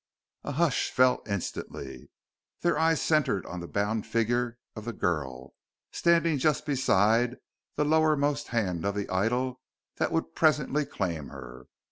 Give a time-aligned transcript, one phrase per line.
[0.43, 2.09] A hush fell instantly.
[2.61, 5.53] Their eyes centered on the bound figure of the girl,
[5.91, 7.37] standing just beside
[7.75, 9.61] the lowermost hand of the idol
[9.97, 11.67] that would presently claim her.